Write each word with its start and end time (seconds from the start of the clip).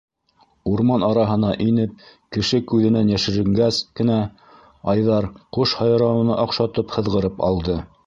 Урман 0.69 1.03
араһына 1.07 1.51
инеп, 1.65 1.93
кеше 2.37 2.61
күҙенән 2.73 3.13
йәшеренгәс 3.13 3.83
кенә, 4.01 4.19
Айҙар, 4.95 5.31
ҡош 5.59 5.79
һайрауына 5.83 6.43
оҡшатып, 6.49 6.99
һыҙғырып 7.01 7.51
алды. 7.53 7.83